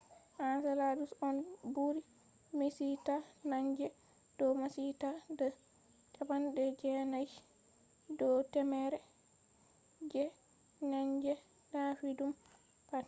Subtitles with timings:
[0.47, 1.37] enceladus on
[1.73, 1.99] ɓuri
[2.57, 3.15] miccita
[3.49, 3.85] naange
[4.37, 5.47] do maccitaa de
[6.15, 7.33] 90
[8.19, 8.97] do temere
[10.11, 10.23] je
[10.91, 11.33] naange
[11.71, 12.31] taffiɗum
[12.89, 12.99] pat